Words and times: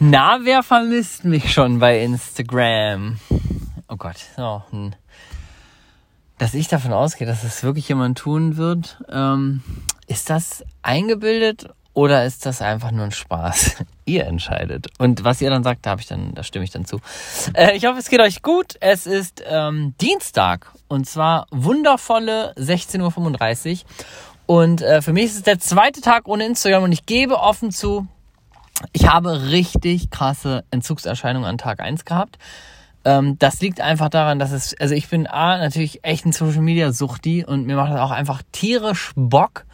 Na, 0.00 0.40
wer 0.42 0.62
vermisst 0.62 1.24
mich 1.24 1.52
schon 1.52 1.78
bei 1.78 2.00
Instagram? 2.02 3.18
Oh 3.88 3.96
Gott, 3.96 4.16
so, 4.36 4.62
hm. 4.70 4.92
dass 6.38 6.54
ich 6.54 6.66
davon 6.66 6.92
ausgehe, 6.92 7.28
dass 7.28 7.44
es 7.44 7.62
wirklich 7.62 7.88
jemand 7.88 8.18
tun 8.18 8.56
wird. 8.56 8.98
Ähm, 9.08 9.62
ist 10.08 10.30
das 10.30 10.64
eingebildet 10.82 11.68
oder 11.92 12.24
ist 12.24 12.44
das 12.44 12.60
einfach 12.60 12.90
nur 12.90 13.04
ein 13.04 13.12
Spaß? 13.12 13.76
ihr 14.04 14.26
entscheidet. 14.26 14.88
Und 14.98 15.22
was 15.22 15.40
ihr 15.40 15.50
dann 15.50 15.62
sagt, 15.62 15.86
da 15.86 15.90
habe 15.90 16.00
ich 16.00 16.08
dann, 16.08 16.34
da 16.34 16.42
stimme 16.42 16.64
ich 16.64 16.72
dann 16.72 16.84
zu. 16.84 17.00
Äh, 17.54 17.76
ich 17.76 17.86
hoffe, 17.86 18.00
es 18.00 18.10
geht 18.10 18.20
euch 18.20 18.42
gut. 18.42 18.74
Es 18.80 19.06
ist 19.06 19.44
ähm, 19.46 19.94
Dienstag 20.00 20.72
und 20.88 21.08
zwar 21.08 21.46
wundervolle 21.52 22.52
16.35 22.56 23.72
Uhr. 23.72 23.88
Und 24.46 24.82
äh, 24.82 25.00
für 25.00 25.12
mich 25.12 25.26
ist 25.26 25.36
es 25.36 25.42
der 25.42 25.60
zweite 25.60 26.00
Tag 26.00 26.26
ohne 26.26 26.44
Instagram 26.44 26.82
und 26.82 26.92
ich 26.92 27.06
gebe 27.06 27.38
offen 27.38 27.70
zu, 27.70 28.08
ich 28.92 29.08
habe 29.08 29.50
richtig 29.50 30.10
krasse 30.10 30.64
Entzugserscheinungen 30.70 31.48
an 31.48 31.58
Tag 31.58 31.80
1 31.80 32.04
gehabt. 32.04 32.38
Ähm, 33.04 33.38
das 33.38 33.60
liegt 33.60 33.80
einfach 33.80 34.08
daran, 34.08 34.38
dass 34.38 34.50
es, 34.52 34.74
also 34.80 34.94
ich 34.94 35.08
bin 35.08 35.26
A, 35.26 35.58
natürlich 35.58 36.04
echt 36.04 36.24
ein 36.24 36.32
Social 36.32 36.62
Media 36.62 36.92
Suchti 36.92 37.44
und 37.44 37.66
mir 37.66 37.76
macht 37.76 37.92
das 37.92 38.00
auch 38.00 38.10
einfach 38.10 38.42
tierisch 38.52 39.12
Bock. 39.14 39.66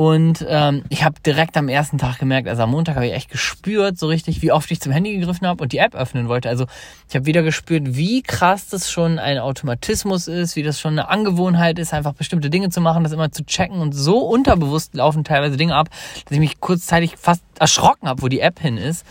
Und 0.00 0.46
ähm, 0.48 0.82
ich 0.88 1.04
habe 1.04 1.20
direkt 1.20 1.58
am 1.58 1.68
ersten 1.68 1.98
Tag 1.98 2.18
gemerkt, 2.18 2.48
also 2.48 2.62
am 2.62 2.70
Montag 2.70 2.94
habe 2.94 3.06
ich 3.06 3.12
echt 3.12 3.30
gespürt, 3.30 3.98
so 3.98 4.06
richtig, 4.06 4.40
wie 4.40 4.50
oft 4.50 4.70
ich 4.70 4.80
zum 4.80 4.92
Handy 4.92 5.18
gegriffen 5.18 5.46
habe 5.46 5.62
und 5.62 5.72
die 5.72 5.76
App 5.76 5.94
öffnen 5.94 6.26
wollte. 6.26 6.48
Also 6.48 6.64
ich 7.06 7.14
habe 7.14 7.26
wieder 7.26 7.42
gespürt, 7.42 7.82
wie 7.84 8.22
krass 8.22 8.68
das 8.68 8.90
schon 8.90 9.18
ein 9.18 9.36
Automatismus 9.36 10.26
ist, 10.26 10.56
wie 10.56 10.62
das 10.62 10.80
schon 10.80 10.92
eine 10.92 11.10
Angewohnheit 11.10 11.78
ist, 11.78 11.92
einfach 11.92 12.14
bestimmte 12.14 12.48
Dinge 12.48 12.70
zu 12.70 12.80
machen, 12.80 13.02
das 13.04 13.12
immer 13.12 13.30
zu 13.30 13.44
checken. 13.44 13.78
Und 13.78 13.92
so 13.92 14.20
unterbewusst 14.20 14.94
laufen 14.94 15.22
teilweise 15.22 15.58
Dinge 15.58 15.74
ab, 15.74 15.90
dass 15.90 16.32
ich 16.32 16.40
mich 16.40 16.60
kurzzeitig 16.60 17.18
fast 17.18 17.42
erschrocken 17.58 18.08
habe, 18.08 18.22
wo 18.22 18.28
die 18.28 18.40
App 18.40 18.58
hin 18.58 18.78
ist. 18.78 19.04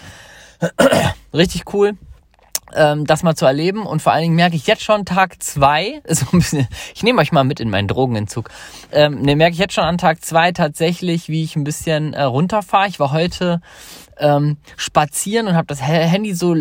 richtig 1.35 1.71
cool 1.71 1.99
ähm, 2.75 3.05
das 3.05 3.23
mal 3.23 3.35
zu 3.35 3.45
erleben. 3.45 3.85
Und 3.85 4.01
vor 4.01 4.13
allen 4.13 4.23
Dingen 4.23 4.35
merke 4.35 4.55
ich 4.55 4.67
jetzt 4.67 4.83
schon 4.83 5.05
Tag 5.05 5.41
zwei, 5.41 6.01
so 6.07 6.25
ein 6.31 6.39
bisschen, 6.39 6.67
ich 6.93 7.03
nehme 7.03 7.21
euch 7.21 7.31
mal 7.31 7.43
mit 7.43 7.59
in 7.59 7.69
meinen 7.69 7.87
Drogenentzug. 7.87 8.49
Ähm, 8.91 9.21
ne, 9.21 9.35
merke 9.35 9.53
ich 9.53 9.59
jetzt 9.59 9.73
schon 9.73 9.83
an 9.83 9.97
Tag 9.97 10.23
zwei 10.23 10.51
tatsächlich, 10.51 11.29
wie 11.29 11.43
ich 11.43 11.55
ein 11.55 11.63
bisschen 11.63 12.13
äh, 12.13 12.23
runterfahre. 12.23 12.87
Ich 12.87 12.99
war 12.99 13.11
heute 13.11 13.61
ähm, 14.19 14.57
spazieren 14.77 15.47
und 15.47 15.55
habe 15.55 15.67
das 15.67 15.81
Handy 15.81 16.33
so 16.33 16.55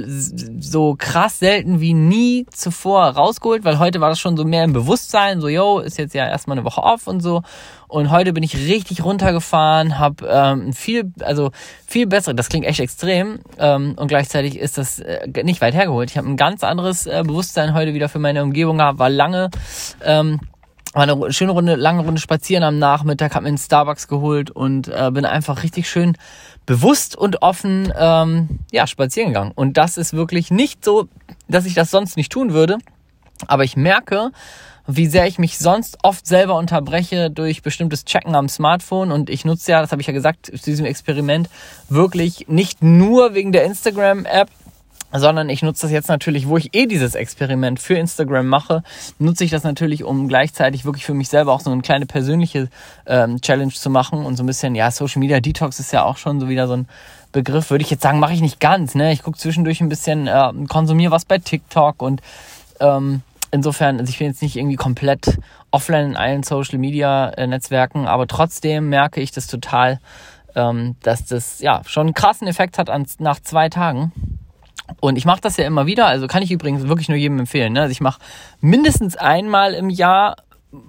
so 0.60 0.94
krass 0.98 1.38
selten 1.38 1.80
wie 1.80 1.94
nie 1.94 2.46
zuvor 2.50 3.04
rausgeholt, 3.04 3.64
weil 3.64 3.78
heute 3.78 4.00
war 4.00 4.08
das 4.08 4.18
schon 4.18 4.36
so 4.36 4.44
mehr 4.44 4.64
im 4.64 4.72
Bewusstsein, 4.72 5.40
so 5.40 5.48
yo, 5.48 5.80
ist 5.80 5.98
jetzt 5.98 6.14
ja 6.14 6.26
erstmal 6.26 6.58
eine 6.58 6.64
Woche 6.64 6.82
off 6.82 7.06
und 7.06 7.20
so. 7.20 7.42
Und 7.88 8.10
heute 8.10 8.34
bin 8.34 8.42
ich 8.42 8.54
richtig 8.54 9.02
runtergefahren, 9.02 9.98
habe 9.98 10.26
ähm, 10.30 10.72
viel, 10.74 11.10
also 11.20 11.52
viel 11.86 12.06
bessere, 12.06 12.34
das 12.34 12.50
klingt 12.50 12.66
echt 12.66 12.80
extrem 12.80 13.40
ähm, 13.58 13.94
und 13.96 14.08
gleichzeitig 14.08 14.58
ist 14.58 14.76
das 14.76 14.98
äh, 14.98 15.26
nicht 15.42 15.62
weit 15.62 15.74
hergeholt. 15.74 16.10
Ich 16.10 16.18
habe 16.18 16.28
ein 16.28 16.36
ganz 16.36 16.62
anderes 16.62 17.06
äh, 17.06 17.22
Bewusstsein 17.26 17.72
heute 17.74 17.94
wieder 17.94 18.10
für 18.10 18.18
meine 18.18 18.42
Umgebung 18.42 18.78
gehabt, 18.78 18.98
war 18.98 19.08
lange 19.08 19.50
ähm, 20.04 20.40
war 20.94 21.02
eine 21.02 21.32
schöne 21.32 21.52
Runde, 21.52 21.74
lange 21.74 22.02
Runde 22.02 22.20
spazieren 22.20 22.64
am 22.64 22.78
Nachmittag, 22.78 23.34
habe 23.34 23.44
mir 23.44 23.48
einen 23.48 23.58
Starbucks 23.58 24.08
geholt 24.08 24.50
und 24.50 24.88
äh, 24.88 25.10
bin 25.12 25.24
einfach 25.24 25.62
richtig 25.62 25.88
schön 25.88 26.16
bewusst 26.66 27.16
und 27.16 27.42
offen 27.42 27.92
ähm, 27.96 28.60
ja, 28.70 28.86
spazieren 28.86 29.30
gegangen. 29.30 29.52
Und 29.54 29.76
das 29.76 29.96
ist 29.96 30.12
wirklich 30.12 30.50
nicht 30.50 30.84
so, 30.84 31.08
dass 31.48 31.66
ich 31.66 31.74
das 31.74 31.90
sonst 31.90 32.16
nicht 32.16 32.32
tun 32.32 32.52
würde. 32.52 32.78
Aber 33.46 33.64
ich 33.64 33.76
merke, 33.76 34.30
wie 34.86 35.06
sehr 35.06 35.26
ich 35.26 35.38
mich 35.38 35.58
sonst 35.58 35.98
oft 36.02 36.26
selber 36.26 36.56
unterbreche 36.56 37.30
durch 37.30 37.62
bestimmtes 37.62 38.04
Checken 38.04 38.34
am 38.34 38.48
Smartphone. 38.48 39.12
Und 39.12 39.30
ich 39.30 39.44
nutze 39.44 39.72
ja, 39.72 39.80
das 39.80 39.92
habe 39.92 40.00
ich 40.00 40.08
ja 40.08 40.14
gesagt, 40.14 40.46
zu 40.46 40.56
diesem 40.56 40.86
Experiment 40.86 41.48
wirklich 41.88 42.46
nicht 42.48 42.82
nur 42.82 43.34
wegen 43.34 43.52
der 43.52 43.64
Instagram-App, 43.64 44.48
sondern 45.12 45.48
ich 45.48 45.62
nutze 45.62 45.82
das 45.82 45.92
jetzt 45.92 46.08
natürlich, 46.08 46.48
wo 46.48 46.56
ich 46.56 46.74
eh 46.74 46.86
dieses 46.86 47.14
Experiment 47.14 47.80
für 47.80 47.94
Instagram 47.94 48.46
mache, 48.46 48.82
nutze 49.18 49.44
ich 49.44 49.50
das 49.50 49.62
natürlich, 49.62 50.04
um 50.04 50.28
gleichzeitig 50.28 50.84
wirklich 50.84 51.04
für 51.04 51.14
mich 51.14 51.28
selber 51.28 51.52
auch 51.52 51.60
so 51.60 51.70
eine 51.70 51.82
kleine 51.82 52.06
persönliche 52.06 52.68
ähm, 53.06 53.40
Challenge 53.40 53.72
zu 53.72 53.90
machen 53.90 54.24
und 54.24 54.36
so 54.36 54.42
ein 54.42 54.46
bisschen, 54.46 54.74
ja, 54.74 54.90
Social 54.90 55.20
Media 55.20 55.40
Detox 55.40 55.80
ist 55.80 55.92
ja 55.92 56.04
auch 56.04 56.18
schon 56.18 56.40
so 56.40 56.48
wieder 56.48 56.66
so 56.66 56.74
ein 56.74 56.88
Begriff, 57.32 57.70
würde 57.70 57.82
ich 57.82 57.90
jetzt 57.90 58.02
sagen, 58.02 58.20
mache 58.20 58.32
ich 58.32 58.40
nicht 58.40 58.60
ganz, 58.60 58.94
ne? 58.94 59.12
Ich 59.12 59.22
gucke 59.22 59.38
zwischendurch 59.38 59.80
ein 59.80 59.88
bisschen, 59.88 60.26
äh, 60.26 60.52
konsumiere 60.68 61.12
was 61.12 61.24
bei 61.24 61.38
TikTok 61.38 62.02
und 62.02 62.22
ähm, 62.80 63.22
insofern, 63.50 63.98
also 63.98 64.10
ich 64.10 64.18
bin 64.18 64.28
jetzt 64.28 64.42
nicht 64.42 64.56
irgendwie 64.56 64.76
komplett 64.76 65.38
offline 65.70 66.10
in 66.10 66.16
allen 66.16 66.42
Social 66.42 66.78
Media 66.78 67.30
äh, 67.30 67.46
Netzwerken, 67.46 68.06
aber 68.06 68.26
trotzdem 68.26 68.88
merke 68.88 69.20
ich 69.20 69.30
das 69.30 69.46
total, 69.46 70.00
ähm, 70.54 70.96
dass 71.02 71.26
das 71.26 71.60
ja 71.60 71.82
schon 71.86 72.08
einen 72.08 72.14
krassen 72.14 72.48
Effekt 72.48 72.78
hat 72.78 72.90
an, 72.90 73.06
nach 73.18 73.40
zwei 73.40 73.68
Tagen 73.68 74.12
und 75.00 75.16
ich 75.16 75.24
mache 75.24 75.40
das 75.40 75.56
ja 75.56 75.64
immer 75.64 75.86
wieder, 75.86 76.06
also 76.06 76.26
kann 76.26 76.42
ich 76.42 76.50
übrigens 76.50 76.88
wirklich 76.88 77.08
nur 77.08 77.18
jedem 77.18 77.38
empfehlen. 77.38 77.72
Ne? 77.72 77.82
Also 77.82 77.92
ich 77.92 78.00
mache 78.00 78.20
mindestens 78.60 79.16
einmal 79.16 79.74
im 79.74 79.90
Jahr, 79.90 80.36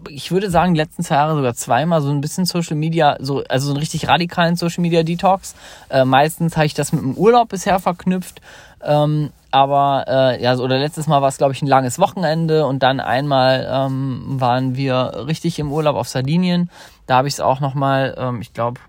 ich 0.10 0.32
würde 0.32 0.50
sagen, 0.50 0.74
die 0.74 0.80
letzten 0.80 1.04
zwei 1.04 1.16
Jahre 1.16 1.36
sogar 1.36 1.54
zweimal 1.54 2.02
so 2.02 2.10
ein 2.10 2.22
bisschen 2.22 2.46
Social 2.46 2.76
Media, 2.76 3.18
so, 3.20 3.44
also 3.48 3.68
so 3.68 3.74
einen 3.74 3.80
richtig 3.80 4.08
radikalen 4.08 4.56
Social 4.56 4.82
Media 4.82 5.04
Detox. 5.04 5.56
Äh, 5.90 6.06
meistens 6.06 6.58
habe 6.58 6.66
ich 6.66 6.74
das 6.74 6.92
mit 6.92 7.02
dem 7.02 7.16
Urlaub 7.16 7.50
bisher 7.50 7.80
verknüpft. 7.80 8.42
Ähm, 8.82 9.32
aber 9.52 10.06
äh, 10.08 10.44
ja, 10.44 10.56
so, 10.56 10.64
oder 10.64 10.78
letztes 10.78 11.08
Mal 11.08 11.22
war 11.22 11.30
es, 11.30 11.38
glaube 11.38 11.54
ich, 11.54 11.62
ein 11.62 11.68
langes 11.68 12.00
Wochenende 12.00 12.66
und 12.66 12.84
dann 12.84 13.00
einmal 13.00 13.68
ähm, 13.72 14.22
waren 14.40 14.76
wir 14.76 15.26
richtig 15.28 15.60
im 15.60 15.72
Urlaub 15.72 15.96
auf 15.96 16.08
Sardinien. 16.08 16.70
Da 17.08 17.18
habe 17.18 17.28
ich 17.28 17.36
es 17.36 17.40
auch 17.40 17.60
nochmal, 17.60 18.16
ähm, 18.18 18.42
ich 18.42 18.54
glaube, 18.54 18.80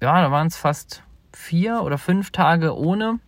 ja, 0.00 0.22
da 0.22 0.30
waren 0.30 0.46
es 0.46 0.56
fast 0.56 1.02
vier 1.32 1.82
oder 1.82 1.98
fünf 1.98 2.30
Tage 2.30 2.76
ohne. 2.76 3.18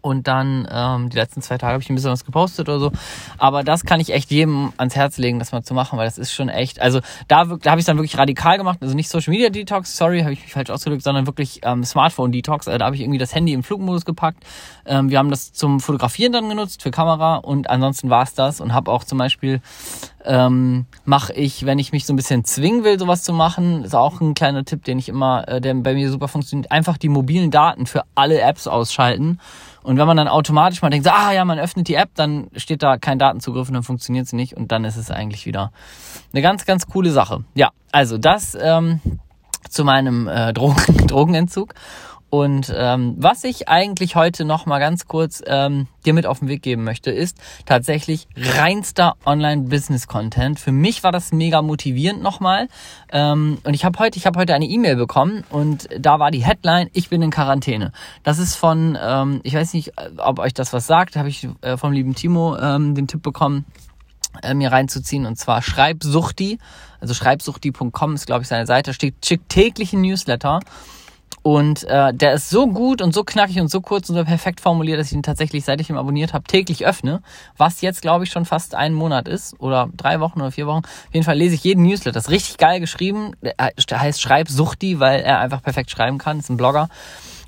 Und 0.00 0.28
dann 0.28 0.68
ähm, 0.70 1.10
die 1.10 1.16
letzten 1.16 1.42
zwei 1.42 1.58
Tage 1.58 1.72
habe 1.72 1.82
ich 1.82 1.90
ein 1.90 1.96
bisschen 1.96 2.12
was 2.12 2.24
gepostet 2.24 2.68
oder 2.68 2.78
so. 2.78 2.92
Aber 3.38 3.64
das 3.64 3.84
kann 3.84 3.98
ich 3.98 4.12
echt 4.12 4.30
jedem 4.30 4.72
ans 4.76 4.94
Herz 4.94 5.18
legen, 5.18 5.40
das 5.40 5.50
mal 5.50 5.62
zu 5.64 5.74
machen, 5.74 5.98
weil 5.98 6.06
das 6.06 6.18
ist 6.18 6.32
schon 6.32 6.48
echt. 6.48 6.80
Also 6.80 7.00
da, 7.26 7.44
da 7.44 7.70
habe 7.70 7.80
ich 7.80 7.86
dann 7.86 7.96
wirklich 7.96 8.16
radikal 8.16 8.58
gemacht. 8.58 8.78
Also 8.80 8.94
nicht 8.94 9.08
Social 9.08 9.32
Media 9.32 9.50
Detox, 9.50 9.96
sorry, 9.96 10.20
habe 10.20 10.32
ich 10.32 10.42
mich 10.42 10.52
falsch 10.52 10.70
ausgedrückt, 10.70 11.02
sondern 11.02 11.26
wirklich 11.26 11.60
ähm, 11.64 11.84
Smartphone 11.84 12.30
Detox. 12.30 12.68
Also 12.68 12.78
da 12.78 12.86
habe 12.86 12.94
ich 12.94 13.02
irgendwie 13.02 13.18
das 13.18 13.34
Handy 13.34 13.52
im 13.52 13.64
Flugmodus 13.64 14.04
gepackt. 14.04 14.44
Ähm, 14.86 15.10
wir 15.10 15.18
haben 15.18 15.30
das 15.30 15.52
zum 15.52 15.80
Fotografieren 15.80 16.32
dann 16.32 16.48
genutzt 16.48 16.82
für 16.82 16.92
Kamera 16.92 17.36
und 17.36 17.68
ansonsten 17.68 18.08
war 18.08 18.22
es 18.22 18.34
das 18.34 18.60
und 18.60 18.72
habe 18.72 18.90
auch 18.90 19.02
zum 19.02 19.18
Beispiel 19.18 19.60
ähm, 20.24 20.86
mache 21.04 21.32
ich, 21.32 21.66
wenn 21.66 21.78
ich 21.78 21.92
mich 21.92 22.06
so 22.06 22.12
ein 22.12 22.16
bisschen 22.16 22.44
zwingen 22.44 22.84
will, 22.84 22.98
sowas 22.98 23.22
zu 23.22 23.32
machen, 23.32 23.84
ist 23.84 23.94
auch 23.94 24.20
ein 24.20 24.34
kleiner 24.34 24.64
Tipp, 24.64 24.84
den 24.84 24.98
ich 24.98 25.08
immer, 25.08 25.48
äh, 25.48 25.60
der 25.60 25.74
bei 25.74 25.94
mir 25.94 26.10
super 26.10 26.28
funktioniert, 26.28 26.70
einfach 26.70 26.98
die 26.98 27.08
mobilen 27.08 27.50
Daten 27.50 27.86
für 27.86 28.02
alle 28.14 28.40
Apps 28.40 28.66
ausschalten 28.66 29.38
und 29.82 29.98
wenn 29.98 30.06
man 30.06 30.16
dann 30.16 30.28
automatisch 30.28 30.80
mal 30.82 30.90
denkt, 30.90 31.08
ah 31.08 31.32
ja, 31.32 31.44
man 31.44 31.58
öffnet 31.58 31.88
die 31.88 31.94
App, 31.94 32.10
dann 32.14 32.48
steht 32.54 32.82
da 32.82 32.98
kein 32.98 33.18
Datenzugriff 33.18 33.68
und 33.68 33.74
dann 33.74 33.82
funktioniert 33.82 34.28
sie 34.28 34.36
nicht 34.36 34.56
und 34.56 34.70
dann 34.70 34.84
ist 34.84 34.96
es 34.96 35.10
eigentlich 35.10 35.44
wieder 35.44 35.72
eine 36.32 36.42
ganz, 36.42 36.64
ganz 36.64 36.86
coole 36.86 37.10
Sache. 37.10 37.44
Ja, 37.54 37.70
also 37.90 38.16
das 38.16 38.56
ähm, 38.60 39.00
zu 39.68 39.84
meinem 39.84 40.28
äh, 40.28 40.52
Drogen 40.52 41.06
Drogenentzug. 41.06 41.74
Und 42.34 42.72
ähm, 42.74 43.14
was 43.18 43.44
ich 43.44 43.68
eigentlich 43.68 44.16
heute 44.16 44.46
noch 44.46 44.64
mal 44.64 44.78
ganz 44.78 45.06
kurz 45.06 45.42
ähm, 45.46 45.86
dir 46.06 46.14
mit 46.14 46.24
auf 46.24 46.38
den 46.38 46.48
Weg 46.48 46.62
geben 46.62 46.82
möchte, 46.82 47.10
ist 47.10 47.36
tatsächlich 47.66 48.26
reinster 48.34 49.16
Online-Business-Content. 49.26 50.58
Für 50.58 50.72
mich 50.72 51.04
war 51.04 51.12
das 51.12 51.32
mega 51.32 51.60
motivierend 51.60 52.22
nochmal. 52.22 52.68
Ähm, 53.10 53.58
und 53.64 53.74
ich 53.74 53.84
habe 53.84 53.98
heute, 53.98 54.16
ich 54.16 54.24
habe 54.24 54.38
heute 54.38 54.54
eine 54.54 54.64
E-Mail 54.64 54.96
bekommen 54.96 55.44
und 55.50 55.90
da 55.98 56.20
war 56.20 56.30
die 56.30 56.42
Headline: 56.42 56.88
Ich 56.94 57.10
bin 57.10 57.20
in 57.20 57.30
Quarantäne. 57.30 57.92
Das 58.22 58.38
ist 58.38 58.54
von, 58.54 58.96
ähm, 58.98 59.40
ich 59.42 59.52
weiß 59.52 59.74
nicht, 59.74 59.92
ob 60.16 60.38
euch 60.38 60.54
das 60.54 60.72
was 60.72 60.86
sagt. 60.86 61.16
Habe 61.16 61.28
ich 61.28 61.46
äh, 61.60 61.76
vom 61.76 61.92
lieben 61.92 62.14
Timo 62.14 62.56
ähm, 62.56 62.94
den 62.94 63.08
Tipp 63.08 63.22
bekommen 63.22 63.66
äh, 64.42 64.54
mir 64.54 64.72
reinzuziehen 64.72 65.26
und 65.26 65.36
zwar 65.36 65.60
Schreibsuchti, 65.60 66.58
also 66.98 67.12
schreibsuchti.com 67.12 68.14
ist 68.14 68.24
glaube 68.24 68.40
ich 68.40 68.48
seine 68.48 68.64
Seite, 68.64 68.94
steht 68.94 69.16
schickt 69.22 69.50
täglich 69.50 69.92
ein 69.92 70.00
Newsletter 70.00 70.60
und 71.42 71.82
äh, 71.84 72.14
der 72.14 72.34
ist 72.34 72.50
so 72.50 72.68
gut 72.68 73.02
und 73.02 73.12
so 73.12 73.24
knackig 73.24 73.60
und 73.60 73.68
so 73.68 73.80
kurz 73.80 74.08
und 74.08 74.14
so 74.14 74.24
perfekt 74.24 74.60
formuliert, 74.60 75.00
dass 75.00 75.08
ich 75.08 75.14
ihn 75.14 75.24
tatsächlich, 75.24 75.64
seit 75.64 75.80
ich 75.80 75.90
ihn 75.90 75.96
abonniert 75.96 76.32
habe, 76.32 76.44
täglich 76.44 76.86
öffne. 76.86 77.20
Was 77.56 77.80
jetzt, 77.80 78.00
glaube 78.00 78.24
ich, 78.24 78.30
schon 78.30 78.44
fast 78.44 78.76
einen 78.76 78.94
Monat 78.94 79.26
ist. 79.26 79.58
Oder 79.60 79.88
drei 79.96 80.20
Wochen 80.20 80.40
oder 80.40 80.52
vier 80.52 80.68
Wochen. 80.68 80.84
Auf 80.84 81.14
jeden 81.14 81.24
Fall 81.24 81.36
lese 81.36 81.56
ich 81.56 81.64
jeden 81.64 81.82
Newsletter. 81.82 82.12
Das 82.12 82.26
ist 82.26 82.30
richtig 82.30 82.58
geil 82.58 82.78
geschrieben. 82.78 83.32
Der 83.42 84.00
heißt 84.00 84.20
Schreibsuchti, 84.20 85.00
weil 85.00 85.20
er 85.20 85.40
einfach 85.40 85.62
perfekt 85.62 85.90
schreiben 85.90 86.18
kann. 86.18 86.38
Ist 86.38 86.48
ein 86.48 86.56
Blogger. 86.56 86.88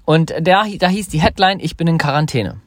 Und 0.05 0.35
der, 0.39 0.65
da 0.79 0.89
hieß 0.89 1.09
die 1.09 1.21
Headline, 1.21 1.61
ich 1.61 1.77
bin 1.77 1.87
in 1.87 1.99
Quarantäne. 1.99 2.61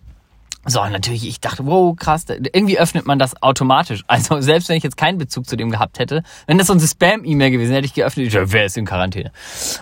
So, 0.69 0.85
natürlich, 0.85 1.25
ich 1.25 1.39
dachte, 1.39 1.65
wow, 1.65 1.95
krass, 1.95 2.25
irgendwie 2.27 2.77
öffnet 2.77 3.05
man 3.05 3.17
das 3.19 3.41
automatisch. 3.41 4.03
Also 4.07 4.41
selbst 4.41 4.67
wenn 4.67 4.75
ich 4.75 4.83
jetzt 4.83 4.97
keinen 4.97 5.17
Bezug 5.17 5.47
zu 5.47 5.55
dem 5.55 5.71
gehabt 5.71 5.97
hätte, 5.97 6.23
wenn 6.45 6.57
das 6.57 6.67
so 6.67 6.73
eine 6.73 6.81
Spam-E-Mail 6.81 7.51
gewesen 7.51 7.71
hätte 7.71 7.85
ich 7.85 7.93
geöffnet, 7.93 8.27
ich 8.27 8.33
dachte, 8.33 8.51
wer 8.51 8.65
ist 8.65 8.75
in 8.75 8.85
Quarantäne? 8.85 9.31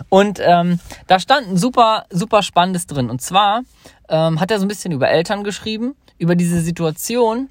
Und 0.09 0.39
ähm, 0.43 0.79
da 1.07 1.19
stand 1.19 1.47
ein 1.47 1.57
super, 1.57 2.05
super 2.11 2.43
Spannendes 2.43 2.85
drin. 2.85 3.09
Und 3.09 3.19
zwar 3.19 3.61
ähm, 4.09 4.39
hat 4.39 4.51
er 4.51 4.59
so 4.59 4.65
ein 4.65 4.67
bisschen 4.67 4.91
über 4.91 5.09
Eltern 5.09 5.43
geschrieben, 5.43 5.95
über 6.19 6.35
diese 6.35 6.61
Situation, 6.61 7.49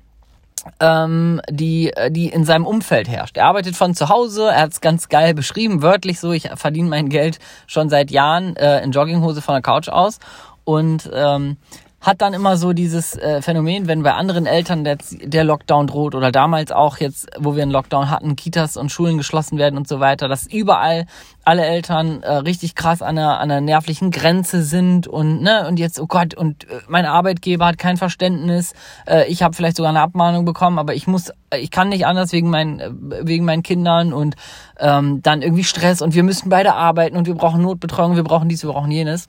ähm, 0.79 1.41
die, 1.51 1.93
die 2.11 2.29
in 2.29 2.45
seinem 2.45 2.67
Umfeld 2.67 3.09
herrscht. 3.09 3.37
Er 3.37 3.47
arbeitet 3.47 3.75
von 3.75 3.95
zu 3.95 4.11
Hause, 4.11 4.51
er 4.51 4.63
hat 4.63 4.73
es 4.73 4.81
ganz 4.81 5.09
geil 5.09 5.35
beschrieben, 5.35 5.83
wörtlich 5.83 6.21
so, 6.21 6.31
ich 6.31 6.49
verdiene 6.55 6.89
mein 6.89 7.09
Geld 7.09 7.41
schon 7.67 7.91
seit 7.91 8.13
Jahren 8.13 8.55
äh, 8.57 8.81
in 8.83 8.93
Jogginghose 8.93 9.43
von 9.43 9.55
der 9.55 9.63
Couch 9.63 9.89
aus. 9.89 10.21
Und 10.65 11.11
ähm, 11.13 11.57
hat 12.05 12.21
dann 12.21 12.35
immer 12.35 12.59
so 12.59 12.75
dieses 12.75 13.17
äh, 13.17 13.41
Phänomen, 13.41 13.89
wenn 13.89 14.03
bei 14.03 14.13
anderen 14.13 14.45
Eltern 14.45 14.85
der, 14.85 14.99
der 15.23 15.43
Lockdown 15.43 15.87
droht 15.87 16.15
oder 16.15 16.31
damals 16.31 16.71
auch 16.71 16.99
jetzt, 16.99 17.29
wo 17.39 17.57
wir 17.57 17.63
einen 17.63 17.73
Lockdown 17.73 18.11
hatten, 18.11 18.37
Kitas 18.37 18.77
und 18.77 18.93
Schulen 18.93 19.17
geschlossen 19.17 19.57
werden 19.57 19.79
und 19.79 19.89
so 19.89 20.01
weiter, 20.01 20.29
dass 20.29 20.47
überall 20.47 21.07
alle 21.45 21.65
Eltern 21.65 22.23
äh, 22.23 22.31
richtig 22.31 22.75
krass 22.75 23.01
an 23.01 23.17
einer, 23.17 23.41
an 23.41 23.51
einer 23.51 23.63
nervlichen 23.63 24.11
Grenze 24.11 24.63
sind 24.63 25.09
und 25.09 25.41
ne 25.41 25.67
und 25.67 25.79
jetzt 25.79 25.99
oh 25.99 26.07
Gott 26.07 26.35
und 26.35 26.65
äh, 26.65 26.81
mein 26.89 27.07
Arbeitgeber 27.07 27.65
hat 27.65 27.79
kein 27.79 27.97
Verständnis, 27.97 28.75
äh, 29.07 29.27
ich 29.29 29.43
habe 29.43 29.55
vielleicht 29.55 29.77
sogar 29.77 29.91
eine 29.91 30.03
Abmahnung 30.03 30.45
bekommen, 30.45 30.79
aber 30.79 30.95
ich 30.95 31.07
muss, 31.07 31.31
äh, 31.49 31.59
ich 31.59 31.71
kann 31.71 31.89
nicht 31.89 32.05
anders 32.05 32.33
wegen 32.33 32.51
meinen 32.51 32.81
äh, 32.81 32.91
wegen 33.23 33.47
meinen 33.47 33.63
Kindern 33.63 34.13
und 34.13 34.37
ähm, 34.79 35.23
dann 35.23 35.41
irgendwie 35.41 35.65
Stress 35.65 36.03
und 36.03 36.15
wir 36.15 36.23
müssen 36.23 36.51
beide 36.51 36.75
arbeiten 36.75 37.17
und 37.17 37.27
wir 37.27 37.35
brauchen 37.35 37.63
Notbetreuung, 37.63 38.15
wir 38.15 38.25
brauchen 38.25 38.51
dies, 38.51 38.63
wir 38.63 38.73
brauchen 38.73 38.91
jenes. 38.91 39.27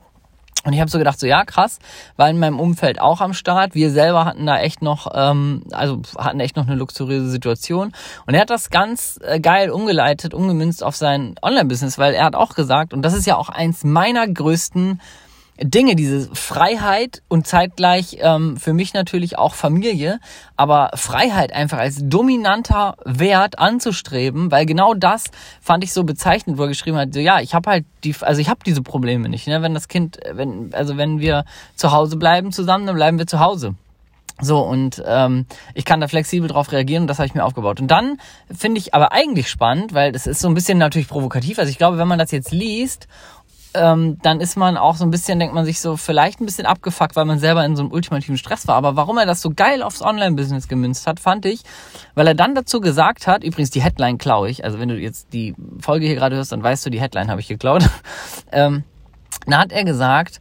Und 0.64 0.74
ich 0.74 0.80
habe 0.80 0.90
so 0.90 0.98
gedacht, 0.98 1.20
so 1.20 1.28
ja, 1.28 1.46
krass, 1.46 1.78
war 2.18 2.28
in 2.30 2.40
meinem 2.40 2.60
Umfeld 2.60 3.00
auch 3.00 3.22
am 3.22 3.34
Start. 3.34 3.76
Wir 3.76 3.92
selber 3.92 4.26
hatten 4.26 4.48
da 4.48 4.58
echt 4.58 4.82
noch, 4.82 5.12
ähm, 5.14 5.62
also 5.72 6.02
hatten 6.18 6.40
echt 6.40 6.56
noch 6.56 6.66
eine 6.66 6.76
luxuriöse 6.76 7.30
Situation. 7.30 7.94
Und 8.26 8.34
er 8.34 8.42
hat 8.42 8.50
das 8.50 8.72
ganz 8.72 9.20
äh, 9.24 9.40
geil 9.40 9.70
umgeleitet, 9.70 10.34
umgemünzt 10.34 10.84
auf 10.84 10.96
sein 10.96 11.36
Online-Business, 11.44 12.00
weil 12.00 12.16
er 12.16 12.26
hat 12.26 12.36
auch 12.36 12.56
gesagt, 12.56 12.94
und 12.94 13.04
das 13.04 13.14
ist 13.14 13.28
ja 13.28 13.38
auch 13.38 13.50
eins 13.50 13.84
meiner 13.84 14.28
größten 14.28 15.00
Dinge, 15.62 15.96
diese 15.96 16.34
Freiheit 16.36 17.22
und 17.30 17.48
zeitgleich 17.48 18.18
ähm, 18.20 18.58
für 18.58 18.74
mich 18.74 18.94
natürlich 18.94 19.38
auch 19.38 19.56
Familie, 19.56 20.20
aber 20.58 20.92
Freiheit 20.96 21.54
einfach 21.54 21.78
als 21.78 22.00
dominanter 22.02 22.96
Wert 23.06 23.58
anzustreben, 23.58 24.52
weil 24.52 24.66
genau 24.66 24.94
das 24.94 25.26
fand 25.62 25.84
ich 25.84 25.94
so 25.94 26.04
bezeichnend, 26.04 26.58
wo 26.58 26.64
er 26.64 26.68
geschrieben 26.68 26.98
hat, 26.98 27.14
so 27.14 27.20
ja, 27.22 27.40
ich 27.40 27.54
habe 27.54 27.70
halt 27.70 27.86
die, 28.04 28.14
also 28.20 28.42
ich 28.42 28.50
habe 28.50 28.60
diese 28.66 28.82
Probleme 28.82 29.30
nicht, 29.30 29.48
ne? 29.48 29.62
wenn 29.62 29.74
das 29.74 29.88
Kind, 29.88 30.20
wenn, 30.30 30.74
also 30.74 30.98
wenn 30.98 31.20
wir 31.20 31.46
zu 31.76 31.92
Hause 31.92 32.18
bleiben 32.18 32.52
zusammen, 32.52 32.86
dann 32.86 32.96
bleiben 32.96 33.18
wir 33.18 33.28
zu 33.28 33.40
Hause. 33.40 33.76
So, 34.42 34.60
und 34.60 35.02
ähm, 35.08 35.46
ich 35.76 35.86
kann 35.86 36.02
da 36.02 36.10
flexibel 36.10 36.50
drauf 36.50 36.74
reagieren 36.74 37.04
und 37.04 37.08
das 37.08 37.20
habe 37.20 37.28
ich 37.28 37.36
mir 37.36 37.46
aufgebaut. 37.46 37.80
Und 37.80 37.88
dann 37.88 38.18
finde 38.54 38.80
ich 38.80 38.94
aber 38.94 39.14
eigentlich 39.14 39.50
spannend, 39.50 39.94
weil 39.94 40.12
das 40.12 40.28
ist 40.28 40.42
so 40.42 40.50
ein 40.50 40.54
bisschen 40.54 40.78
natürlich 40.78 41.08
provokativ. 41.08 41.58
Also 41.58 41.72
ich 41.72 41.78
glaube, 41.78 41.98
wenn 41.98 42.08
man 42.10 42.20
das 42.20 42.32
jetzt 42.32 42.52
liest 42.52 43.08
ähm, 43.76 44.18
dann 44.22 44.40
ist 44.40 44.56
man 44.56 44.78
auch 44.78 44.96
so 44.96 45.04
ein 45.04 45.12
bisschen, 45.12 45.40
denkt 45.40 45.54
man 45.54 45.66
sich 45.66 45.80
so, 45.80 45.98
vielleicht 45.98 46.40
ein 46.42 46.46
bisschen 46.46 46.66
abgefuckt, 46.66 47.16
weil 47.16 47.26
man 47.26 47.40
selber 47.40 47.66
in 47.66 47.76
so 47.76 47.84
einem 47.84 47.92
ultimativen 47.92 48.38
Stress 48.38 48.68
war. 48.68 48.76
Aber 48.76 48.96
warum 48.96 49.18
er 49.18 49.26
das 49.26 49.42
so 49.42 49.52
geil 49.56 49.84
aufs 49.84 50.02
Online-Business 50.02 50.68
gemünzt 50.68 51.08
hat, 51.08 51.20
fand 51.20 51.46
ich, 51.46 51.62
weil 52.14 52.28
er 52.28 52.36
dann 52.36 52.56
dazu 52.56 52.82
gesagt 52.82 53.28
hat, 53.28 53.44
übrigens 53.44 53.70
die 53.70 53.82
Headline 53.82 54.18
klaue 54.18 54.50
ich, 54.50 54.64
also 54.64 54.80
wenn 54.80 54.90
du 54.90 54.98
jetzt 54.98 55.34
die 55.34 55.56
Folge 55.80 56.06
hier 56.06 56.16
gerade 56.16 56.36
hörst, 56.36 56.52
dann 56.52 56.64
weißt 56.64 56.86
du, 56.86 56.90
die 56.90 57.02
Headline 57.02 57.30
habe 57.30 57.42
ich 57.42 57.48
geklaut. 57.48 57.84
ähm, 58.52 58.84
dann 59.46 59.60
hat 59.60 59.72
er 59.72 59.84
gesagt, 59.84 60.40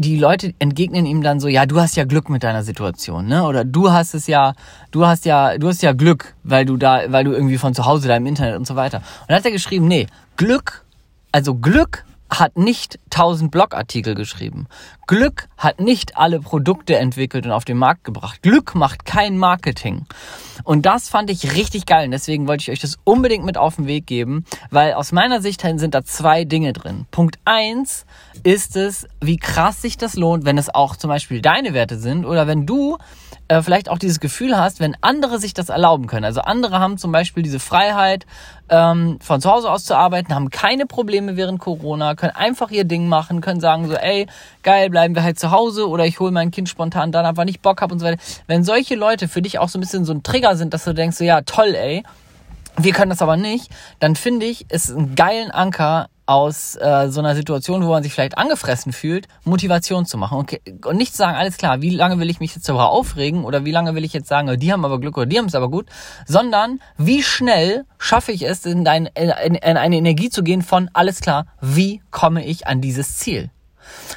die 0.00 0.18
Leute 0.18 0.54
entgegnen 0.58 1.04
ihm 1.04 1.22
dann 1.22 1.40
so, 1.40 1.48
ja, 1.48 1.66
du 1.66 1.78
hast 1.78 1.94
ja 1.94 2.04
Glück 2.04 2.30
mit 2.30 2.42
deiner 2.42 2.62
Situation, 2.62 3.26
ne? 3.26 3.44
Oder 3.44 3.66
du 3.66 3.92
hast 3.92 4.14
es 4.14 4.26
ja, 4.26 4.54
du 4.92 5.04
hast 5.04 5.26
ja, 5.26 5.58
du 5.58 5.68
hast 5.68 5.82
ja 5.82 5.92
Glück, 5.92 6.36
weil 6.42 6.64
du 6.64 6.78
da, 6.78 7.02
weil 7.08 7.24
du 7.24 7.32
irgendwie 7.32 7.58
von 7.58 7.74
zu 7.74 7.84
Hause 7.84 8.08
da 8.08 8.16
im 8.16 8.24
Internet 8.24 8.56
und 8.56 8.66
so 8.66 8.76
weiter. 8.76 8.98
Und 8.98 9.28
dann 9.28 9.36
hat 9.36 9.44
er 9.44 9.50
geschrieben, 9.50 9.88
nee, 9.88 10.06
Glück, 10.38 10.86
also 11.32 11.54
Glück 11.54 12.06
hat 12.30 12.56
nicht 12.56 12.98
tausend 13.10 13.50
Blogartikel 13.50 14.14
geschrieben. 14.14 14.66
Glück 15.06 15.48
hat 15.58 15.80
nicht 15.80 16.16
alle 16.16 16.40
Produkte 16.40 16.96
entwickelt 16.96 17.44
und 17.44 17.52
auf 17.52 17.64
den 17.64 17.76
Markt 17.76 18.04
gebracht. 18.04 18.42
Glück 18.42 18.74
macht 18.74 19.04
kein 19.04 19.36
Marketing. 19.36 20.06
Und 20.62 20.86
das 20.86 21.08
fand 21.08 21.30
ich 21.30 21.54
richtig 21.54 21.86
geil 21.86 22.04
und 22.04 22.12
deswegen 22.12 22.46
wollte 22.46 22.62
ich 22.62 22.70
euch 22.70 22.78
das 22.78 22.98
unbedingt 23.04 23.44
mit 23.44 23.58
auf 23.58 23.76
den 23.76 23.86
Weg 23.86 24.06
geben, 24.06 24.44
weil 24.70 24.92
aus 24.92 25.10
meiner 25.10 25.40
Sicht 25.40 25.60
sind 25.62 25.94
da 25.94 26.04
zwei 26.04 26.44
Dinge 26.44 26.72
drin. 26.72 27.06
Punkt 27.10 27.38
eins 27.44 28.06
ist 28.42 28.76
es, 28.76 29.06
wie 29.20 29.36
krass 29.36 29.82
sich 29.82 29.96
das 29.96 30.14
lohnt, 30.14 30.44
wenn 30.44 30.58
es 30.58 30.72
auch 30.72 30.96
zum 30.96 31.08
Beispiel 31.08 31.42
deine 31.42 31.74
Werte 31.74 31.98
sind 31.98 32.24
oder 32.24 32.46
wenn 32.46 32.66
du 32.66 32.98
äh, 33.50 33.62
vielleicht 33.62 33.88
auch 33.88 33.98
dieses 33.98 34.20
Gefühl 34.20 34.56
hast, 34.56 34.78
wenn 34.78 34.96
andere 35.00 35.40
sich 35.40 35.54
das 35.54 35.70
erlauben 35.70 36.06
können. 36.06 36.24
Also 36.24 36.40
andere 36.40 36.78
haben 36.78 36.98
zum 36.98 37.10
Beispiel 37.10 37.42
diese 37.42 37.58
Freiheit, 37.58 38.24
ähm, 38.68 39.18
von 39.20 39.40
zu 39.40 39.50
Hause 39.50 39.68
aus 39.68 39.84
zu 39.84 39.96
arbeiten, 39.96 40.32
haben 40.36 40.50
keine 40.50 40.86
Probleme 40.86 41.36
während 41.36 41.58
Corona, 41.58 42.14
können 42.14 42.32
einfach 42.36 42.70
ihr 42.70 42.84
Ding 42.84 43.08
machen, 43.08 43.40
können 43.40 43.58
sagen 43.58 43.88
so, 43.88 43.94
ey, 43.94 44.28
geil, 44.62 44.88
bleiben 44.88 45.16
wir 45.16 45.24
halt 45.24 45.40
zu 45.40 45.50
Hause 45.50 45.88
oder 45.88 46.06
ich 46.06 46.20
hole 46.20 46.30
mein 46.30 46.52
Kind 46.52 46.68
spontan 46.68 47.10
dann 47.10 47.26
ab, 47.26 47.38
wann 47.38 47.48
ich 47.48 47.60
Bock 47.60 47.82
habe 47.82 47.92
und 47.92 47.98
so 47.98 48.06
weiter. 48.06 48.22
Wenn 48.46 48.62
solche 48.62 48.94
Leute 48.94 49.26
für 49.26 49.42
dich 49.42 49.58
auch 49.58 49.68
so 49.68 49.78
ein 49.78 49.80
bisschen 49.80 50.04
so 50.04 50.12
ein 50.12 50.22
Trigger 50.22 50.54
sind, 50.54 50.72
dass 50.72 50.84
du 50.84 50.94
denkst 50.94 51.16
so, 51.16 51.24
ja, 51.24 51.40
toll, 51.40 51.74
ey, 51.74 52.04
wir 52.76 52.92
können 52.92 53.10
das 53.10 53.20
aber 53.20 53.36
nicht, 53.36 53.68
dann 53.98 54.14
finde 54.14 54.46
ich, 54.46 54.70
ist 54.70 54.90
ein 54.90 55.16
geilen 55.16 55.50
Anker 55.50 56.06
aus 56.30 56.76
äh, 56.76 57.08
so 57.08 57.18
einer 57.18 57.34
Situation, 57.34 57.84
wo 57.84 57.88
man 57.88 58.04
sich 58.04 58.12
vielleicht 58.12 58.38
angefressen 58.38 58.92
fühlt, 58.92 59.26
Motivation 59.42 60.06
zu 60.06 60.16
machen. 60.16 60.38
Okay. 60.38 60.60
Und 60.84 60.96
nicht 60.96 61.10
zu 61.10 61.18
sagen, 61.18 61.36
alles 61.36 61.56
klar, 61.56 61.82
wie 61.82 61.90
lange 61.90 62.20
will 62.20 62.30
ich 62.30 62.38
mich 62.38 62.54
jetzt 62.54 62.68
darüber 62.68 62.90
aufregen 62.90 63.44
oder 63.44 63.64
wie 63.64 63.72
lange 63.72 63.96
will 63.96 64.04
ich 64.04 64.12
jetzt 64.12 64.28
sagen, 64.28 64.48
oh, 64.48 64.54
die 64.54 64.72
haben 64.72 64.84
aber 64.84 65.00
Glück 65.00 65.16
oder 65.16 65.26
die 65.26 65.38
haben 65.38 65.46
es 65.46 65.56
aber 65.56 65.68
gut, 65.68 65.86
sondern 66.26 66.80
wie 66.96 67.24
schnell 67.24 67.84
schaffe 67.98 68.30
ich 68.30 68.46
es, 68.46 68.64
in, 68.64 68.84
dein, 68.84 69.06
in, 69.06 69.56
in 69.56 69.76
eine 69.76 69.96
Energie 69.96 70.30
zu 70.30 70.44
gehen 70.44 70.62
von, 70.62 70.88
alles 70.92 71.20
klar, 71.20 71.46
wie 71.60 72.00
komme 72.12 72.46
ich 72.46 72.68
an 72.68 72.80
dieses 72.80 73.18
Ziel? 73.18 73.50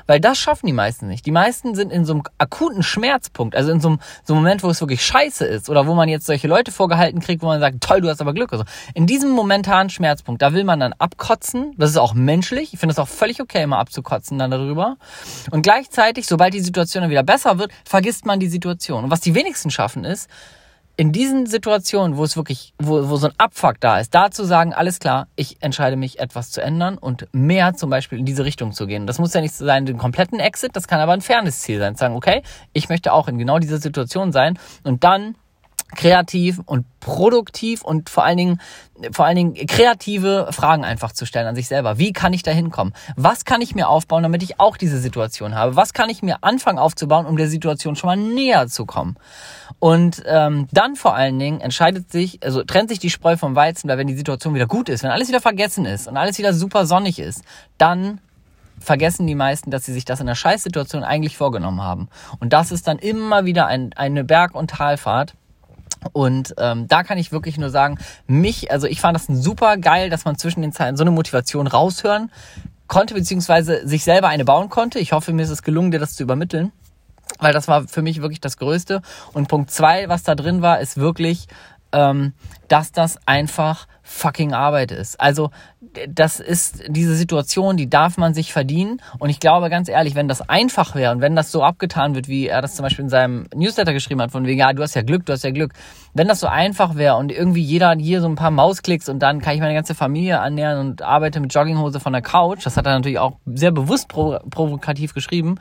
Weil 0.08 0.20
das 0.20 0.38
schaffen 0.38 0.68
die 0.68 0.74
meisten 0.74 1.08
nicht. 1.08 1.26
Die 1.26 1.32
meisten 1.32 1.76
sind 1.76 1.92
in 1.92 2.06
so 2.06 2.14
einem 2.14 2.24
akuten 2.38 2.84
Schmerzpunkt, 2.84 3.56
also 3.56 3.72
in 3.72 3.80
so 3.80 3.90
einem, 3.90 4.00
so 4.24 4.34
einem 4.34 4.44
Moment, 4.44 4.64
wo 4.64 4.70
es 4.70 4.82
wirklich 4.82 5.06
scheiße 5.06 5.46
ist 5.46 5.70
oder 5.70 5.88
wo 5.88 5.94
man 5.94 6.10
jetzt 6.10 6.26
solche 6.26 6.48
Leute 6.48 6.72
vorgehalten 6.72 7.20
kriegt, 7.20 7.42
wo 7.42 7.48
man 7.48 7.60
sagt, 7.60 7.82
toll, 7.82 8.02
du 8.02 8.10
hast 8.10 8.22
aber 8.22 8.34
Glück. 8.34 8.52
Also 8.52 8.66
in 8.94 9.08
diesem 9.08 9.32
momentanen 9.32 9.90
Schmerzpunkt, 9.90 10.42
da 10.42 10.54
will 10.54 10.64
man 10.64 10.80
dann 10.80 10.94
abkotzen. 10.94 11.74
Das 11.78 11.90
ist 11.90 11.98
auch 11.98 12.14
menschlich. 12.14 12.74
Ich 12.74 12.80
finde 12.80 12.94
es 12.94 13.00
auch 13.00 13.08
völlig 13.08 13.42
okay, 13.42 13.66
mal 13.66 13.80
abzukotzen 13.80 14.38
dann 14.40 14.52
darüber. 14.52 14.98
Und 15.52 15.62
gleichzeitig, 15.62 16.28
sobald 16.28 16.54
die 16.54 16.62
Situation 16.62 17.02
dann 17.02 17.12
wieder 17.12 17.24
besser 17.24 17.60
wird, 17.60 17.72
vergisst 17.86 18.26
man 18.26 18.40
die 18.40 18.50
Situation. 18.50 19.06
Und 19.06 19.12
was 19.12 19.22
die 19.22 19.36
wenigsten 19.36 19.72
schaffen 19.72 20.04
ist, 20.04 20.30
in 20.96 21.12
diesen 21.12 21.48
Situationen, 21.48 22.18
wo 22.18 22.24
es 22.24 22.36
wirklich, 22.38 22.74
wo, 22.78 23.10
wo 23.10 23.18
so 23.18 23.28
ein 23.28 23.34
Abfuck 23.38 23.80
da 23.80 24.00
ist, 24.00 24.14
da 24.14 24.30
zu 24.30 24.44
sagen, 24.44 24.74
alles 24.74 25.00
klar, 25.00 25.28
ich 25.36 25.58
entscheide 25.62 25.96
mich, 25.96 26.20
etwas 26.20 26.52
zu 26.52 26.62
ändern 26.62 26.98
und 26.98 27.28
mehr 27.32 27.74
zum 27.74 27.90
Beispiel 27.90 28.20
in 28.20 28.26
diese 28.26 28.46
Richtung 28.46 28.74
zu 28.74 28.86
gehen. 28.86 29.08
Das 29.08 29.18
muss 29.18 29.34
ja 29.34 29.42
nicht 29.42 29.56
sein, 29.56 29.86
den 29.86 29.98
kompletten 29.98 30.40
Exit, 30.40 30.76
das 30.76 30.88
kann 30.88 31.00
aber 31.00 31.14
ein 31.14 31.22
Fairness-Ziel 31.22 31.80
sein. 31.80 31.96
Zu 31.96 32.02
sagen, 32.02 32.16
okay, 32.16 32.44
ich 32.74 32.90
möchte 32.90 33.12
auch 33.12 33.28
in 33.28 33.38
genau 33.38 33.58
dieser 33.58 33.80
Situation 33.80 34.32
sein 34.32 34.60
und 34.84 35.04
dann 35.04 35.36
kreativ 35.96 36.60
und 36.66 36.86
produktiv 37.00 37.84
und 37.84 38.10
vor 38.10 38.24
allen 38.24 38.38
Dingen 38.38 38.62
vor 39.12 39.26
allen 39.26 39.36
Dingen 39.36 39.54
kreative 39.68 40.48
Fragen 40.52 40.86
einfach 40.86 41.12
zu 41.12 41.26
stellen 41.26 41.48
an 41.48 41.56
sich 41.56 41.68
selber. 41.68 41.98
Wie 41.98 42.14
kann 42.14 42.32
ich 42.32 42.44
da 42.44 42.52
hinkommen? 42.52 42.94
Was 43.16 43.44
kann 43.44 43.62
ich 43.62 43.76
mir 43.76 43.90
aufbauen, 43.90 44.24
damit 44.24 44.44
ich 44.44 44.60
auch 44.60 44.78
diese 44.78 45.00
Situation 45.00 45.56
habe? 45.56 45.76
Was 45.76 45.94
kann 45.94 46.10
ich 46.10 46.24
mir 46.24 46.44
anfangen 46.44 46.80
aufzubauen, 46.80 47.26
um 47.26 47.36
der 47.36 47.50
Situation 47.50 47.96
schon 47.96 48.08
mal 48.08 48.18
näher 48.18 48.68
zu 48.68 48.86
kommen? 48.86 49.18
Und 49.80 50.24
ähm, 50.26 50.68
dann 50.72 50.96
vor 50.96 51.16
allen 51.16 51.38
Dingen 51.40 51.60
entscheidet 51.60 52.12
sich, 52.12 52.40
also 52.44 52.64
trennt 52.64 52.90
sich 52.90 53.00
die 53.00 53.10
Spreu 53.10 53.36
vom 53.36 53.56
Weizen, 53.56 53.90
weil 53.90 53.98
wenn 53.98 54.08
die 54.08 54.16
Situation 54.16 54.54
wieder 54.54 54.68
gut 54.68 54.88
ist, 54.88 55.04
wenn 55.04 55.12
alles 55.12 55.28
wieder 55.28 55.42
vergessen 55.42 55.86
ist 55.86 56.08
und 56.08 56.16
alles 56.16 56.38
wieder 56.38 56.54
super 56.54 56.86
sonnig 56.86 57.20
ist, 57.20 57.44
dann 57.78 58.22
vergessen 58.80 59.28
die 59.28 59.36
meisten, 59.36 59.72
dass 59.72 59.86
sie 59.86 59.94
sich 59.94 60.06
das 60.06 60.20
in 60.20 60.28
der 60.28 60.36
Scheißsituation 60.36 61.04
eigentlich 61.04 61.38
vorgenommen 61.38 61.82
haben. 61.82 62.10
Und 62.40 62.54
das 62.54 62.72
ist 62.72 62.88
dann 62.88 63.00
immer 63.00 63.46
wieder 63.46 63.66
ein, 63.66 63.92
eine 63.96 64.24
Berg- 64.24 64.56
und 64.56 64.70
Talfahrt 64.70 65.36
und 66.12 66.54
ähm, 66.58 66.88
da 66.88 67.04
kann 67.04 67.18
ich 67.18 67.32
wirklich 67.32 67.58
nur 67.58 67.70
sagen, 67.70 67.98
mich, 68.28 68.72
also 68.72 68.88
ich 68.88 69.02
fand 69.02 69.16
das 69.16 69.26
super 69.28 69.78
geil, 69.78 70.10
dass 70.10 70.26
man 70.26 70.38
zwischen 70.38 70.62
den 70.62 70.74
Zeilen 70.74 70.98
so 70.98 71.04
eine 71.04 71.12
Motivation 71.12 71.68
raushören 71.68 72.32
konnte, 72.88 73.14
beziehungsweise 73.14 73.88
sich 73.88 74.04
selber 74.04 74.28
eine 74.28 74.46
bauen 74.46 74.70
konnte. 74.70 75.00
Ich 75.00 75.14
hoffe, 75.14 75.34
mir 75.34 75.44
ist 75.44 75.50
es 75.50 75.64
gelungen, 75.64 75.92
dir 75.92 76.00
das 76.00 76.16
zu 76.16 76.24
übermitteln. 76.24 76.72
Weil 77.40 77.54
das 77.54 77.68
war 77.68 77.88
für 77.88 78.02
mich 78.02 78.22
wirklich 78.22 78.42
das 78.42 78.58
Größte. 78.58 79.02
Und 79.32 79.48
Punkt 79.48 79.72
zwei, 79.72 80.10
was 80.10 80.24
da 80.24 80.36
drin 80.36 80.62
war, 80.62 80.82
ist 80.82 80.98
wirklich, 80.98 81.48
ähm, 81.94 82.34
dass 82.68 82.92
das 82.92 83.18
einfach 83.26 83.88
fucking 84.02 84.54
Arbeit 84.54 84.92
ist. 84.92 85.20
Also 85.22 85.52
das 86.10 86.40
ist 86.40 86.84
diese 86.88 87.16
Situation, 87.16 87.78
die 87.78 87.90
darf 87.90 88.18
man 88.18 88.34
sich 88.34 88.52
verdienen. 88.52 89.02
Und 89.20 89.30
ich 89.30 89.40
glaube 89.40 89.70
ganz 89.70 89.88
ehrlich, 89.88 90.16
wenn 90.16 90.28
das 90.28 90.48
einfach 90.50 90.96
wäre 90.96 91.14
und 91.14 91.22
wenn 91.22 91.36
das 91.36 91.52
so 91.52 91.64
abgetan 91.64 92.16
wird, 92.16 92.28
wie 92.28 92.48
er 92.48 92.62
das 92.62 92.76
zum 92.76 92.84
Beispiel 92.84 93.04
in 93.04 93.10
seinem 93.10 93.46
Newsletter 93.56 93.94
geschrieben 93.94 94.22
hat, 94.22 94.32
von 94.32 94.46
wegen, 94.46 94.60
ja, 94.60 94.74
du 94.74 94.82
hast 94.82 94.96
ja 94.96 95.04
Glück, 95.04 95.26
du 95.26 95.34
hast 95.34 95.44
ja 95.44 95.52
Glück. 95.52 95.74
Wenn 96.14 96.28
das 96.28 96.40
so 96.40 96.48
einfach 96.48 96.96
wäre 96.96 97.16
und 97.16 97.32
irgendwie 97.32 97.62
jeder 97.62 97.94
hier 97.96 98.22
so 98.22 98.28
ein 98.28 98.36
paar 98.36 98.52
Mausklicks 98.52 99.08
und 99.08 99.20
dann 99.20 99.40
kann 99.40 99.56
ich 99.56 99.62
meine 99.62 99.74
ganze 99.74 99.96
Familie 99.96 100.40
annähern 100.40 100.80
und 100.80 101.02
arbeite 101.02 101.40
mit 101.40 101.54
Jogginghose 101.54 102.00
von 102.00 102.14
der 102.14 102.22
Couch, 102.22 102.66
das 102.66 102.76
hat 102.76 102.86
er 102.86 102.94
natürlich 102.94 103.20
auch 103.20 103.34
sehr 103.46 103.72
bewusst 103.72 104.08
provokativ 104.08 105.14
geschrieben, 105.14 105.56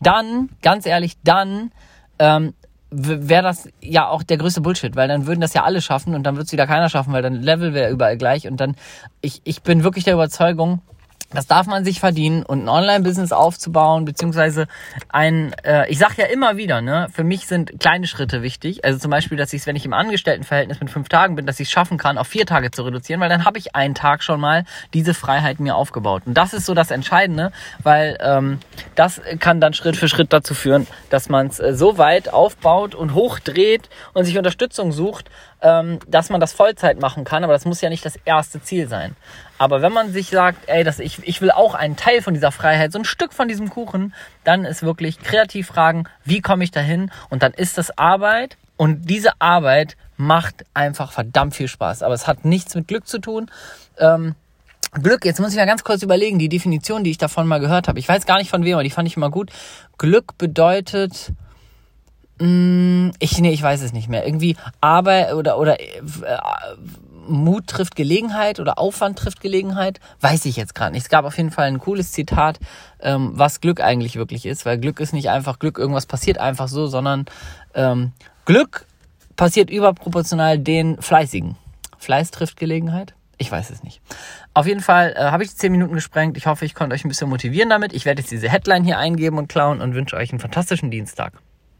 dann, 0.00 0.50
ganz 0.62 0.86
ehrlich, 0.86 1.16
dann 1.22 1.70
ähm, 2.18 2.54
wäre 2.90 3.42
das 3.42 3.68
ja 3.80 4.08
auch 4.08 4.22
der 4.22 4.36
größte 4.36 4.60
Bullshit, 4.60 4.94
weil 4.96 5.08
dann 5.08 5.26
würden 5.26 5.40
das 5.40 5.54
ja 5.54 5.64
alle 5.64 5.80
schaffen 5.80 6.14
und 6.14 6.22
dann 6.22 6.36
wird 6.36 6.46
es 6.46 6.52
wieder 6.52 6.66
keiner 6.66 6.88
schaffen, 6.88 7.12
weil 7.12 7.22
dann 7.22 7.34
Level 7.34 7.74
wäre 7.74 7.90
überall 7.90 8.16
gleich 8.16 8.46
und 8.46 8.60
dann, 8.60 8.76
ich, 9.20 9.42
ich 9.44 9.62
bin 9.62 9.82
wirklich 9.82 10.04
der 10.04 10.14
Überzeugung, 10.14 10.80
das 11.30 11.46
darf 11.46 11.66
man 11.66 11.84
sich 11.84 12.00
verdienen 12.00 12.42
und 12.44 12.64
ein 12.64 12.68
Online-Business 12.68 13.32
aufzubauen, 13.32 14.04
beziehungsweise 14.04 14.66
ein, 15.08 15.54
äh, 15.64 15.90
ich 15.90 15.98
sag 15.98 16.16
ja 16.16 16.26
immer 16.26 16.56
wieder, 16.56 16.80
ne, 16.80 17.08
für 17.12 17.24
mich 17.24 17.46
sind 17.46 17.80
kleine 17.80 18.06
Schritte 18.06 18.42
wichtig. 18.42 18.84
Also 18.84 18.98
zum 18.98 19.10
Beispiel, 19.10 19.36
dass 19.36 19.52
ich 19.52 19.62
es, 19.62 19.66
wenn 19.66 19.76
ich 19.76 19.84
im 19.84 19.92
Angestelltenverhältnis 19.92 20.80
mit 20.80 20.90
fünf 20.90 21.08
Tagen 21.08 21.36
bin, 21.36 21.46
dass 21.46 21.60
ich 21.60 21.68
es 21.68 21.72
schaffen 21.72 21.98
kann, 21.98 22.18
auf 22.18 22.28
vier 22.28 22.46
Tage 22.46 22.70
zu 22.70 22.82
reduzieren, 22.82 23.20
weil 23.20 23.28
dann 23.28 23.44
habe 23.44 23.58
ich 23.58 23.74
einen 23.74 23.94
Tag 23.94 24.22
schon 24.22 24.40
mal 24.40 24.64
diese 24.94 25.14
Freiheit 25.14 25.60
mir 25.60 25.74
aufgebaut. 25.74 26.22
Und 26.26 26.34
das 26.34 26.52
ist 26.54 26.66
so 26.66 26.74
das 26.74 26.90
Entscheidende, 26.90 27.52
weil 27.82 28.16
ähm, 28.20 28.60
das 28.94 29.20
kann 29.40 29.60
dann 29.60 29.74
Schritt 29.74 29.96
für 29.96 30.08
Schritt 30.08 30.32
dazu 30.32 30.54
führen, 30.54 30.86
dass 31.10 31.28
man 31.28 31.48
es 31.48 31.58
äh, 31.58 31.74
so 31.74 31.98
weit 31.98 32.32
aufbaut 32.32 32.94
und 32.94 33.14
hochdreht 33.14 33.88
und 34.14 34.24
sich 34.24 34.38
Unterstützung 34.38 34.92
sucht, 34.92 35.30
ähm, 35.62 35.98
dass 36.06 36.30
man 36.30 36.40
das 36.40 36.52
Vollzeit 36.52 37.00
machen 37.00 37.24
kann. 37.24 37.44
Aber 37.44 37.52
das 37.52 37.64
muss 37.64 37.80
ja 37.80 37.88
nicht 37.88 38.04
das 38.04 38.16
erste 38.24 38.62
Ziel 38.62 38.88
sein. 38.88 39.16
Aber 39.58 39.82
wenn 39.82 39.92
man 39.92 40.12
sich 40.12 40.28
sagt, 40.28 40.68
ey, 40.68 40.84
das, 40.84 40.98
ich, 40.98 41.26
ich 41.26 41.40
will 41.40 41.50
auch 41.50 41.74
einen 41.74 41.96
Teil 41.96 42.22
von 42.22 42.34
dieser 42.34 42.52
Freiheit, 42.52 42.92
so 42.92 42.98
ein 42.98 43.04
Stück 43.04 43.32
von 43.32 43.48
diesem 43.48 43.70
Kuchen, 43.70 44.14
dann 44.44 44.64
ist 44.64 44.82
wirklich 44.82 45.18
kreativ 45.20 45.68
fragen, 45.68 46.04
wie 46.24 46.40
komme 46.40 46.64
ich 46.64 46.70
dahin? 46.70 47.10
Und 47.30 47.42
dann 47.42 47.52
ist 47.52 47.78
das 47.78 47.96
Arbeit. 47.96 48.56
Und 48.76 49.08
diese 49.08 49.40
Arbeit 49.40 49.96
macht 50.16 50.64
einfach 50.74 51.12
verdammt 51.12 51.54
viel 51.54 51.68
Spaß. 51.68 52.02
Aber 52.02 52.14
es 52.14 52.26
hat 52.26 52.44
nichts 52.44 52.74
mit 52.74 52.88
Glück 52.88 53.06
zu 53.06 53.18
tun. 53.18 53.50
Ähm, 53.98 54.34
Glück, 55.02 55.24
jetzt 55.24 55.40
muss 55.40 55.50
ich 55.50 55.56
mal 55.56 55.66
ganz 55.66 55.84
kurz 55.84 56.02
überlegen, 56.02 56.38
die 56.38 56.48
Definition, 56.48 57.04
die 57.04 57.10
ich 57.10 57.18
davon 57.18 57.46
mal 57.46 57.60
gehört 57.60 57.88
habe. 57.88 57.98
Ich 57.98 58.08
weiß 58.08 58.24
gar 58.26 58.38
nicht 58.38 58.50
von 58.50 58.64
wem, 58.64 58.74
aber 58.74 58.84
die 58.84 58.90
fand 58.90 59.08
ich 59.08 59.16
immer 59.16 59.30
gut. 59.30 59.50
Glück 59.98 60.38
bedeutet, 60.38 61.32
ich, 62.38 63.38
nee, 63.40 63.50
ich 63.50 63.62
weiß 63.62 63.80
es 63.82 63.92
nicht 63.92 64.08
mehr. 64.08 64.26
Irgendwie 64.26 64.56
Arbeit 64.80 65.32
oder, 65.32 65.58
oder 65.58 65.80
äh, 65.80 65.86
Mut 67.28 67.66
trifft 67.66 67.96
Gelegenheit 67.96 68.60
oder 68.60 68.78
Aufwand 68.78 69.18
trifft 69.18 69.40
Gelegenheit, 69.40 70.00
weiß 70.20 70.44
ich 70.44 70.56
jetzt 70.56 70.74
gerade 70.74 70.92
nicht. 70.92 71.04
Es 71.04 71.08
gab 71.08 71.24
auf 71.24 71.36
jeden 71.36 71.50
Fall 71.50 71.66
ein 71.66 71.78
cooles 71.78 72.12
Zitat, 72.12 72.58
ähm, 73.00 73.32
was 73.34 73.60
Glück 73.60 73.80
eigentlich 73.80 74.16
wirklich 74.16 74.46
ist, 74.46 74.66
weil 74.66 74.78
Glück 74.78 75.00
ist 75.00 75.12
nicht 75.12 75.30
einfach 75.30 75.58
Glück, 75.58 75.78
irgendwas 75.78 76.06
passiert 76.06 76.38
einfach 76.38 76.68
so, 76.68 76.86
sondern 76.86 77.24
ähm, 77.74 78.12
Glück 78.44 78.86
passiert 79.36 79.70
überproportional 79.70 80.58
den 80.58 81.00
Fleißigen. 81.00 81.56
Fleiß 81.98 82.30
trifft 82.30 82.58
Gelegenheit? 82.58 83.14
Ich 83.38 83.50
weiß 83.50 83.70
es 83.70 83.82
nicht. 83.82 84.00
Auf 84.54 84.66
jeden 84.66 84.80
Fall 84.80 85.14
äh, 85.16 85.24
habe 85.24 85.42
ich 85.42 85.50
die 85.50 85.56
10 85.56 85.72
Minuten 85.72 85.94
gesprengt. 85.94 86.36
Ich 86.36 86.46
hoffe, 86.46 86.64
ich 86.64 86.74
konnte 86.74 86.94
euch 86.94 87.04
ein 87.04 87.08
bisschen 87.08 87.28
motivieren 87.28 87.68
damit. 87.68 87.92
Ich 87.92 88.06
werde 88.06 88.22
jetzt 88.22 88.30
diese 88.30 88.48
Headline 88.48 88.84
hier 88.84 88.98
eingeben 88.98 89.36
und 89.36 89.48
klauen 89.48 89.80
und 89.80 89.94
wünsche 89.94 90.16
euch 90.16 90.30
einen 90.30 90.40
fantastischen 90.40 90.90
Dienstag. 90.90 91.34